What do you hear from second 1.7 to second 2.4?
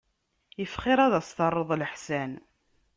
leḥsan.